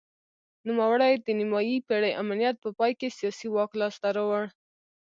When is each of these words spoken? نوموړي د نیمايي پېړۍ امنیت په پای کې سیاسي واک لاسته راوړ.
نوموړي 0.67 1.13
د 1.25 1.27
نیمايي 1.39 1.77
پېړۍ 1.87 2.11
امنیت 2.21 2.55
په 2.63 2.69
پای 2.77 2.91
کې 2.99 3.15
سیاسي 3.17 3.47
واک 3.53 3.71
لاسته 3.81 4.07
راوړ. 4.17 4.43